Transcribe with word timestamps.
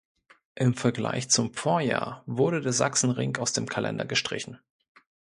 Im 0.55 0.73
Vergleich 0.73 1.29
zum 1.29 1.53
Vorjahr 1.53 2.23
wurde 2.25 2.59
der 2.61 2.73
Sachsenring 2.73 3.37
aus 3.37 3.53
dem 3.53 3.67
Kalender 3.67 4.03
gestrichen. 4.03 4.57